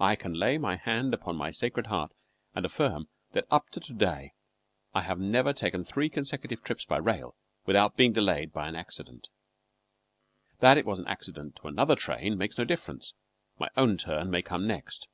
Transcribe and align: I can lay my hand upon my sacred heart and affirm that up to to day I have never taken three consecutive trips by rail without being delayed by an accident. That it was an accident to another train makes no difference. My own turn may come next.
I 0.00 0.16
can 0.16 0.32
lay 0.32 0.56
my 0.56 0.76
hand 0.76 1.12
upon 1.12 1.36
my 1.36 1.50
sacred 1.50 1.88
heart 1.88 2.14
and 2.54 2.64
affirm 2.64 3.10
that 3.32 3.44
up 3.50 3.68
to 3.72 3.80
to 3.80 3.92
day 3.92 4.32
I 4.94 5.02
have 5.02 5.18
never 5.20 5.52
taken 5.52 5.84
three 5.84 6.08
consecutive 6.08 6.62
trips 6.64 6.86
by 6.86 6.96
rail 6.96 7.36
without 7.66 7.94
being 7.94 8.14
delayed 8.14 8.50
by 8.54 8.66
an 8.68 8.76
accident. 8.76 9.28
That 10.60 10.78
it 10.78 10.86
was 10.86 10.98
an 11.00 11.06
accident 11.06 11.56
to 11.56 11.68
another 11.68 11.96
train 11.96 12.38
makes 12.38 12.56
no 12.56 12.64
difference. 12.64 13.12
My 13.58 13.68
own 13.76 13.98
turn 13.98 14.30
may 14.30 14.40
come 14.40 14.66
next. 14.66 15.06